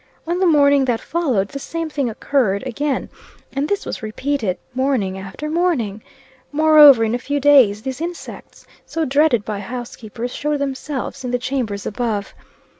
On 0.25 0.39
the 0.39 0.47
morning 0.47 0.85
that 0.85 0.99
followed, 0.99 1.49
the 1.49 1.59
same 1.59 1.87
thing 1.87 2.09
occurred 2.09 2.63
again; 2.65 3.07
and 3.53 3.69
this 3.69 3.85
was 3.85 4.01
repeated, 4.01 4.57
morning 4.73 5.15
after 5.19 5.47
morning. 5.47 6.01
Moreover, 6.51 7.03
in 7.03 7.13
a 7.13 7.19
few 7.19 7.39
days, 7.39 7.83
these 7.83 8.01
insects, 8.01 8.65
so 8.83 9.05
dreaded 9.05 9.45
by 9.45 9.59
housekeepers, 9.59 10.33
showed 10.33 10.57
themselves 10.57 11.23
in 11.23 11.29
the 11.29 11.37
chambers 11.37 11.85
above. 11.85 12.33